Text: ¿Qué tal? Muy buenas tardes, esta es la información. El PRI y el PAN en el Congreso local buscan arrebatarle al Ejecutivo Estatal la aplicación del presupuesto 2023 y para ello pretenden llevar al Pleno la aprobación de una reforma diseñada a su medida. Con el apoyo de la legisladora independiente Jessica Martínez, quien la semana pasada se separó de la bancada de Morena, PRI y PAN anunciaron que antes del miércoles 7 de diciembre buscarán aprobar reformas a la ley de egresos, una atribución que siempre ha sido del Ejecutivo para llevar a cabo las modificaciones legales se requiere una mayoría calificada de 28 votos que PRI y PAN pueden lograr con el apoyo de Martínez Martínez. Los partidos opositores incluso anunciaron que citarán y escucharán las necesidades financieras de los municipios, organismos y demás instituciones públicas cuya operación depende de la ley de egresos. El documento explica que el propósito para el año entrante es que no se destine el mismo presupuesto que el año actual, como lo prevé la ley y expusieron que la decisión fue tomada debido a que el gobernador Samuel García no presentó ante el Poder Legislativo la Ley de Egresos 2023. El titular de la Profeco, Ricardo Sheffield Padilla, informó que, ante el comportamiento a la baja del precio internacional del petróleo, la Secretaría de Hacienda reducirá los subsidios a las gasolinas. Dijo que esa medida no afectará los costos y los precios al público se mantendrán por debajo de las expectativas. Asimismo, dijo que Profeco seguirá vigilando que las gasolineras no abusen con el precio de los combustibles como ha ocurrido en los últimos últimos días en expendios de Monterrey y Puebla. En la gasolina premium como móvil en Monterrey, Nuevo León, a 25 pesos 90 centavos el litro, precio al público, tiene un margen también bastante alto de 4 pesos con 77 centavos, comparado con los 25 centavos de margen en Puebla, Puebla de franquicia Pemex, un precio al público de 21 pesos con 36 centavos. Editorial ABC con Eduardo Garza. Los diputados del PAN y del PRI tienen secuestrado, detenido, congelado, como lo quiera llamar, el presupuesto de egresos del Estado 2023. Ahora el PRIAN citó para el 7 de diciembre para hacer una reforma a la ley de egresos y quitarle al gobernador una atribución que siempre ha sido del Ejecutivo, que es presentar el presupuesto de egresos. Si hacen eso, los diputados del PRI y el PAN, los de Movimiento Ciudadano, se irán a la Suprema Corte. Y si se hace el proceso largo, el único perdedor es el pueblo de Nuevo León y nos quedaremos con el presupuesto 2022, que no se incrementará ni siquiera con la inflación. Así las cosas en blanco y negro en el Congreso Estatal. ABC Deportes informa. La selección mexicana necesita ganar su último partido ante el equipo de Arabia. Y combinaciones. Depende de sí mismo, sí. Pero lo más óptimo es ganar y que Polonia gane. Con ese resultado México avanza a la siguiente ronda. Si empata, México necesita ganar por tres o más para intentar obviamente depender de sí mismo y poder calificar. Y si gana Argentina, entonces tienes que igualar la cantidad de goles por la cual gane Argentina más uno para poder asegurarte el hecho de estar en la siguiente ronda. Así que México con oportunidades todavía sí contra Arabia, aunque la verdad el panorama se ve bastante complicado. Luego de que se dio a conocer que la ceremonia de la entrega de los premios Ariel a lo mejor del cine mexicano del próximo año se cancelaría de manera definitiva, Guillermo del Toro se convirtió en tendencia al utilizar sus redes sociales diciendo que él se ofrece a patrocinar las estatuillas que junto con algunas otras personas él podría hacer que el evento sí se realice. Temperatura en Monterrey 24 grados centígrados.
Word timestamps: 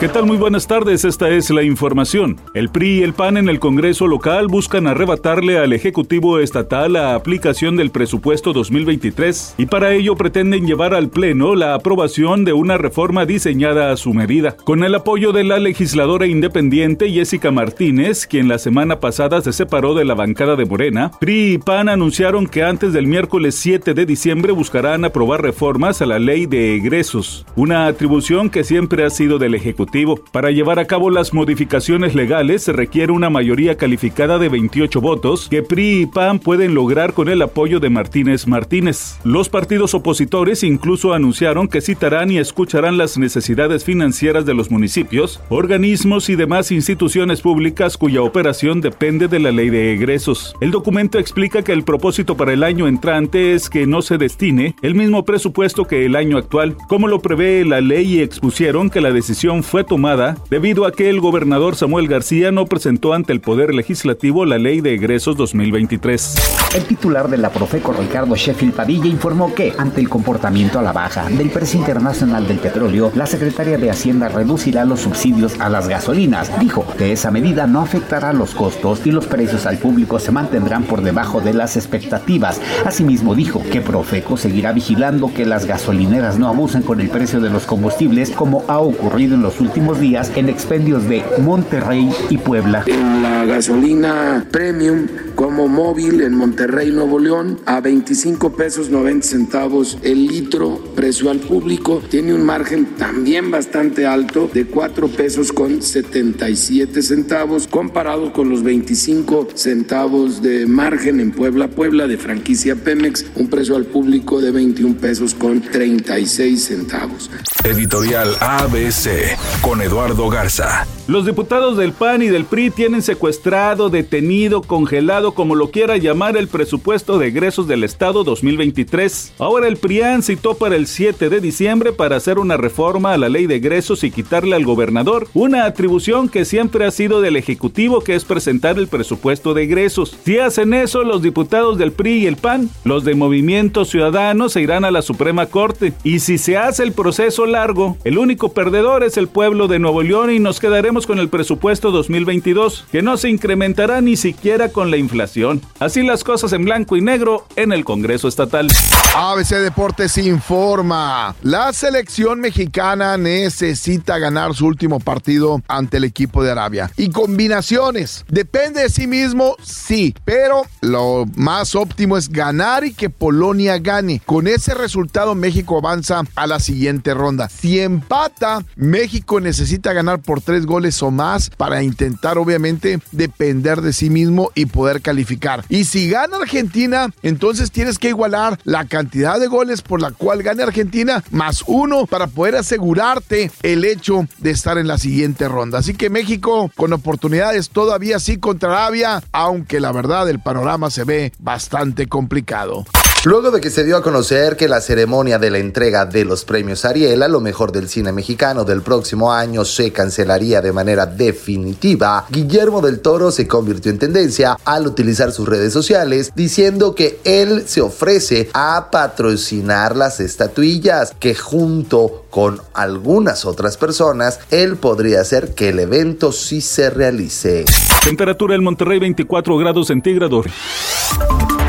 ¿Qué 0.00 0.08
tal? 0.08 0.26
Muy 0.26 0.36
buenas 0.36 0.66
tardes, 0.66 1.04
esta 1.04 1.30
es 1.30 1.50
la 1.50 1.62
información. 1.62 2.36
El 2.52 2.68
PRI 2.68 2.98
y 2.98 3.02
el 3.04 3.14
PAN 3.14 3.36
en 3.36 3.48
el 3.48 3.60
Congreso 3.60 4.08
local 4.08 4.48
buscan 4.48 4.88
arrebatarle 4.88 5.56
al 5.56 5.72
Ejecutivo 5.72 6.40
Estatal 6.40 6.94
la 6.94 7.14
aplicación 7.14 7.76
del 7.76 7.90
presupuesto 7.90 8.52
2023 8.52 9.54
y 9.56 9.66
para 9.66 9.92
ello 9.92 10.16
pretenden 10.16 10.66
llevar 10.66 10.94
al 10.94 11.10
Pleno 11.10 11.54
la 11.54 11.74
aprobación 11.74 12.44
de 12.44 12.52
una 12.52 12.76
reforma 12.76 13.24
diseñada 13.24 13.92
a 13.92 13.96
su 13.96 14.12
medida. 14.12 14.56
Con 14.56 14.82
el 14.82 14.96
apoyo 14.96 15.32
de 15.32 15.44
la 15.44 15.58
legisladora 15.58 16.26
independiente 16.26 17.10
Jessica 17.10 17.52
Martínez, 17.52 18.26
quien 18.26 18.48
la 18.48 18.58
semana 18.58 18.98
pasada 18.98 19.40
se 19.42 19.52
separó 19.52 19.94
de 19.94 20.04
la 20.04 20.14
bancada 20.14 20.56
de 20.56 20.66
Morena, 20.66 21.12
PRI 21.20 21.54
y 21.54 21.58
PAN 21.58 21.88
anunciaron 21.88 22.48
que 22.48 22.64
antes 22.64 22.92
del 22.92 23.06
miércoles 23.06 23.54
7 23.54 23.94
de 23.94 24.06
diciembre 24.06 24.52
buscarán 24.52 25.04
aprobar 25.04 25.40
reformas 25.40 26.02
a 26.02 26.06
la 26.06 26.18
ley 26.18 26.46
de 26.46 26.74
egresos, 26.74 27.46
una 27.54 27.86
atribución 27.86 28.50
que 28.50 28.64
siempre 28.64 29.04
ha 29.04 29.10
sido 29.10 29.38
del 29.38 29.54
Ejecutivo 29.54 29.83
para 30.32 30.50
llevar 30.50 30.78
a 30.78 30.86
cabo 30.86 31.10
las 31.10 31.34
modificaciones 31.34 32.14
legales 32.14 32.62
se 32.62 32.72
requiere 32.72 33.12
una 33.12 33.30
mayoría 33.30 33.76
calificada 33.76 34.38
de 34.38 34.48
28 34.48 35.00
votos 35.00 35.48
que 35.48 35.62
PRI 35.62 36.02
y 36.02 36.06
PAN 36.06 36.38
pueden 36.38 36.74
lograr 36.74 37.12
con 37.12 37.28
el 37.28 37.42
apoyo 37.42 37.80
de 37.80 37.90
Martínez 37.90 38.46
Martínez. 38.46 39.18
Los 39.24 39.48
partidos 39.48 39.94
opositores 39.94 40.62
incluso 40.62 41.12
anunciaron 41.12 41.68
que 41.68 41.80
citarán 41.80 42.30
y 42.30 42.38
escucharán 42.38 42.96
las 42.96 43.18
necesidades 43.18 43.84
financieras 43.84 44.46
de 44.46 44.54
los 44.54 44.70
municipios, 44.70 45.40
organismos 45.48 46.28
y 46.28 46.36
demás 46.36 46.72
instituciones 46.72 47.40
públicas 47.40 47.96
cuya 47.96 48.22
operación 48.22 48.80
depende 48.80 49.28
de 49.28 49.38
la 49.38 49.52
ley 49.52 49.70
de 49.70 49.92
egresos. 49.92 50.54
El 50.60 50.70
documento 50.70 51.18
explica 51.18 51.62
que 51.62 51.72
el 51.72 51.84
propósito 51.84 52.36
para 52.36 52.52
el 52.52 52.62
año 52.62 52.88
entrante 52.88 53.54
es 53.54 53.68
que 53.68 53.86
no 53.86 54.02
se 54.02 54.18
destine 54.18 54.76
el 54.82 54.94
mismo 54.94 55.24
presupuesto 55.24 55.84
que 55.84 56.04
el 56.04 56.16
año 56.16 56.38
actual, 56.38 56.76
como 56.88 57.08
lo 57.08 57.20
prevé 57.20 57.64
la 57.64 57.80
ley 57.80 58.16
y 58.16 58.20
expusieron 58.20 58.90
que 58.90 59.00
la 59.00 59.12
decisión 59.12 59.62
fue 59.74 59.82
tomada 59.82 60.36
debido 60.50 60.86
a 60.86 60.92
que 60.92 61.10
el 61.10 61.18
gobernador 61.18 61.74
Samuel 61.74 62.06
García 62.06 62.52
no 62.52 62.64
presentó 62.64 63.12
ante 63.12 63.32
el 63.32 63.40
Poder 63.40 63.74
Legislativo 63.74 64.46
la 64.46 64.56
Ley 64.56 64.80
de 64.80 64.94
Egresos 64.94 65.36
2023. 65.36 66.36
El 66.76 66.84
titular 66.84 67.28
de 67.28 67.38
la 67.38 67.50
Profeco, 67.50 67.92
Ricardo 67.92 68.36
Sheffield 68.36 68.72
Padilla, 68.72 69.06
informó 69.06 69.52
que, 69.52 69.72
ante 69.76 70.00
el 70.00 70.08
comportamiento 70.08 70.78
a 70.78 70.82
la 70.82 70.92
baja 70.92 71.28
del 71.28 71.50
precio 71.50 71.80
internacional 71.80 72.46
del 72.46 72.60
petróleo, 72.60 73.10
la 73.16 73.26
Secretaría 73.26 73.76
de 73.76 73.90
Hacienda 73.90 74.28
reducirá 74.28 74.84
los 74.84 75.00
subsidios 75.00 75.58
a 75.58 75.68
las 75.68 75.88
gasolinas. 75.88 76.56
Dijo 76.60 76.86
que 76.96 77.10
esa 77.10 77.32
medida 77.32 77.66
no 77.66 77.80
afectará 77.80 78.32
los 78.32 78.54
costos 78.54 79.04
y 79.04 79.10
los 79.10 79.26
precios 79.26 79.66
al 79.66 79.78
público 79.78 80.20
se 80.20 80.30
mantendrán 80.30 80.84
por 80.84 81.02
debajo 81.02 81.40
de 81.40 81.52
las 81.52 81.76
expectativas. 81.76 82.60
Asimismo, 82.84 83.34
dijo 83.34 83.60
que 83.72 83.80
Profeco 83.80 84.36
seguirá 84.36 84.70
vigilando 84.70 85.34
que 85.34 85.44
las 85.44 85.66
gasolineras 85.66 86.38
no 86.38 86.46
abusen 86.46 86.82
con 86.82 87.00
el 87.00 87.08
precio 87.08 87.40
de 87.40 87.50
los 87.50 87.66
combustibles 87.66 88.30
como 88.30 88.62
ha 88.68 88.78
ocurrido 88.78 89.34
en 89.34 89.42
los 89.42 89.54
últimos 89.60 89.63
últimos 89.64 89.98
días 89.98 90.30
en 90.36 90.48
expendios 90.48 91.08
de 91.08 91.22
Monterrey 91.40 92.10
y 92.28 92.38
Puebla. 92.38 92.84
En 92.86 93.22
la 93.22 93.44
gasolina 93.44 94.44
premium 94.50 95.06
como 95.34 95.68
móvil 95.68 96.20
en 96.20 96.34
Monterrey, 96.34 96.90
Nuevo 96.90 97.18
León, 97.18 97.60
a 97.66 97.80
25 97.80 98.56
pesos 98.56 98.90
90 98.90 99.26
centavos 99.26 99.98
el 100.02 100.26
litro, 100.26 100.78
precio 100.94 101.30
al 101.30 101.38
público, 101.40 102.02
tiene 102.08 102.34
un 102.34 102.44
margen 102.44 102.96
también 102.96 103.50
bastante 103.50 104.06
alto 104.06 104.50
de 104.52 104.66
4 104.66 105.08
pesos 105.08 105.52
con 105.52 105.82
77 105.82 107.02
centavos, 107.02 107.66
comparado 107.66 108.32
con 108.32 108.48
los 108.48 108.62
25 108.62 109.48
centavos 109.54 110.42
de 110.42 110.66
margen 110.66 111.20
en 111.20 111.32
Puebla, 111.32 111.68
Puebla 111.68 112.06
de 112.06 112.18
franquicia 112.18 112.76
Pemex, 112.76 113.26
un 113.34 113.48
precio 113.48 113.76
al 113.76 113.84
público 113.84 114.40
de 114.40 114.50
21 114.50 114.96
pesos 114.96 115.34
con 115.34 115.60
36 115.60 116.64
centavos. 116.64 117.30
Editorial 117.64 118.36
ABC 118.40 119.36
con 119.60 119.80
Eduardo 119.80 120.28
Garza. 120.28 120.86
Los 121.06 121.26
diputados 121.26 121.76
del 121.76 121.92
PAN 121.92 122.22
y 122.22 122.28
del 122.28 122.46
PRI 122.46 122.70
tienen 122.70 123.02
secuestrado, 123.02 123.90
detenido, 123.90 124.62
congelado, 124.62 125.32
como 125.32 125.54
lo 125.54 125.70
quiera 125.70 125.98
llamar, 125.98 126.38
el 126.38 126.48
presupuesto 126.48 127.18
de 127.18 127.26
egresos 127.26 127.68
del 127.68 127.84
Estado 127.84 128.24
2023. 128.24 129.34
Ahora 129.38 129.68
el 129.68 129.76
PRIAN 129.76 130.22
citó 130.22 130.54
para 130.54 130.76
el 130.76 130.86
7 130.86 131.28
de 131.28 131.42
diciembre 131.42 131.92
para 131.92 132.16
hacer 132.16 132.38
una 132.38 132.56
reforma 132.56 133.12
a 133.12 133.18
la 133.18 133.28
ley 133.28 133.46
de 133.46 133.56
egresos 133.56 134.02
y 134.02 134.10
quitarle 134.10 134.56
al 134.56 134.64
gobernador 134.64 135.28
una 135.34 135.66
atribución 135.66 136.30
que 136.30 136.46
siempre 136.46 136.86
ha 136.86 136.90
sido 136.90 137.20
del 137.20 137.36
Ejecutivo, 137.36 138.00
que 138.00 138.14
es 138.14 138.24
presentar 138.24 138.78
el 138.78 138.88
presupuesto 138.88 139.52
de 139.52 139.64
egresos. 139.64 140.16
Si 140.24 140.38
hacen 140.38 140.72
eso, 140.72 141.04
los 141.04 141.20
diputados 141.20 141.76
del 141.76 141.92
PRI 141.92 142.20
y 142.20 142.26
el 142.26 142.36
PAN, 142.36 142.70
los 142.82 143.04
de 143.04 143.14
Movimiento 143.14 143.84
Ciudadano, 143.84 144.48
se 144.48 144.62
irán 144.62 144.86
a 144.86 144.90
la 144.90 145.02
Suprema 145.02 145.44
Corte. 145.44 145.92
Y 146.02 146.20
si 146.20 146.38
se 146.38 146.56
hace 146.56 146.82
el 146.82 146.92
proceso 146.92 147.44
largo, 147.44 147.98
el 148.04 148.16
único 148.16 148.54
perdedor 148.54 149.04
es 149.04 149.18
el 149.18 149.28
pueblo 149.28 149.68
de 149.68 149.78
Nuevo 149.78 150.02
León 150.02 150.30
y 150.30 150.38
nos 150.38 150.60
quedaremos 150.60 150.93
con 151.02 151.18
el 151.18 151.28
presupuesto 151.28 151.90
2022, 151.90 152.86
que 152.92 153.02
no 153.02 153.16
se 153.16 153.28
incrementará 153.28 154.00
ni 154.00 154.16
siquiera 154.16 154.68
con 154.68 154.92
la 154.92 154.96
inflación. 154.96 155.60
Así 155.80 156.02
las 156.04 156.22
cosas 156.22 156.52
en 156.52 156.64
blanco 156.64 156.96
y 156.96 157.00
negro 157.00 157.46
en 157.56 157.72
el 157.72 157.84
Congreso 157.84 158.28
Estatal. 158.28 158.68
ABC 159.16 159.56
Deportes 159.56 160.16
informa. 160.18 161.34
La 161.42 161.72
selección 161.72 162.40
mexicana 162.40 163.16
necesita 163.16 164.18
ganar 164.18 164.54
su 164.54 164.66
último 164.66 165.00
partido 165.00 165.60
ante 165.66 165.96
el 165.96 166.04
equipo 166.04 166.44
de 166.44 166.52
Arabia. 166.52 166.90
Y 166.96 167.10
combinaciones. 167.10 168.24
Depende 168.28 168.82
de 168.82 168.88
sí 168.88 169.06
mismo, 169.06 169.56
sí. 169.62 170.14
Pero 170.24 170.62
lo 170.80 171.26
más 171.34 171.74
óptimo 171.74 172.16
es 172.16 172.28
ganar 172.28 172.84
y 172.84 172.94
que 172.94 173.10
Polonia 173.10 173.78
gane. 173.78 174.20
Con 174.24 174.46
ese 174.46 174.74
resultado 174.74 175.34
México 175.34 175.78
avanza 175.78 176.22
a 176.36 176.46
la 176.46 176.60
siguiente 176.60 177.14
ronda. 177.14 177.48
Si 177.48 177.80
empata, 177.80 178.64
México 178.76 179.40
necesita 179.40 179.92
ganar 179.92 180.20
por 180.20 180.40
tres 180.40 180.66
o 181.02 181.10
más 181.10 181.50
para 181.50 181.82
intentar 181.82 182.38
obviamente 182.38 183.00
depender 183.12 183.80
de 183.80 183.92
sí 183.92 184.10
mismo 184.10 184.50
y 184.54 184.66
poder 184.66 185.00
calificar. 185.00 185.64
Y 185.68 185.84
si 185.84 186.08
gana 186.08 186.36
Argentina, 186.36 187.12
entonces 187.22 187.70
tienes 187.70 187.98
que 187.98 188.08
igualar 188.08 188.58
la 188.64 188.84
cantidad 188.86 189.40
de 189.40 189.46
goles 189.46 189.82
por 189.82 190.00
la 190.00 190.10
cual 190.10 190.42
gane 190.42 190.62
Argentina 190.62 191.24
más 191.30 191.64
uno 191.66 192.06
para 192.06 192.26
poder 192.26 192.56
asegurarte 192.56 193.50
el 193.62 193.84
hecho 193.84 194.26
de 194.38 194.50
estar 194.50 194.78
en 194.78 194.86
la 194.86 194.98
siguiente 194.98 195.48
ronda. 195.48 195.78
Así 195.78 195.94
que 195.94 196.10
México 196.10 196.70
con 196.76 196.92
oportunidades 196.92 197.70
todavía 197.70 198.18
sí 198.18 198.38
contra 198.38 198.70
Arabia, 198.70 199.22
aunque 199.32 199.80
la 199.80 199.92
verdad 199.92 200.28
el 200.28 200.40
panorama 200.40 200.90
se 200.90 201.04
ve 201.04 201.32
bastante 201.38 202.06
complicado. 202.06 202.84
Luego 203.26 203.50
de 203.50 203.62
que 203.62 203.70
se 203.70 203.84
dio 203.84 203.96
a 203.96 204.02
conocer 204.02 204.54
que 204.54 204.68
la 204.68 204.82
ceremonia 204.82 205.38
de 205.38 205.50
la 205.50 205.56
entrega 205.56 206.04
de 206.04 206.26
los 206.26 206.44
premios 206.44 206.84
Ariel 206.84 207.22
a 207.22 207.28
lo 207.28 207.40
mejor 207.40 207.72
del 207.72 207.88
cine 207.88 208.12
mexicano 208.12 208.64
del 208.64 208.82
próximo 208.82 209.32
año 209.32 209.64
se 209.64 209.92
cancelaría 209.92 210.60
de 210.60 210.74
manera 210.74 211.06
definitiva, 211.06 212.26
Guillermo 212.28 212.82
del 212.82 213.00
Toro 213.00 213.30
se 213.30 213.48
convirtió 213.48 213.90
en 213.90 213.98
tendencia 213.98 214.58
al 214.66 214.86
utilizar 214.86 215.32
sus 215.32 215.48
redes 215.48 215.72
sociales 215.72 216.32
diciendo 216.36 216.94
que 216.94 217.18
él 217.24 217.66
se 217.66 217.80
ofrece 217.80 218.50
a 218.52 218.90
patrocinar 218.90 219.96
las 219.96 220.20
estatuillas 220.20 221.14
que 221.18 221.34
junto 221.34 222.26
con 222.28 222.60
algunas 222.74 223.46
otras 223.46 223.78
personas 223.78 224.38
él 224.50 224.76
podría 224.76 225.22
hacer 225.22 225.54
que 225.54 225.70
el 225.70 225.78
evento 225.78 226.30
sí 226.30 226.60
se 226.60 226.90
realice. 226.90 227.64
Temperatura 228.04 228.54
en 228.54 228.62
Monterrey 228.62 228.98
24 228.98 229.56
grados 229.56 229.86
centígrados. 229.86 230.44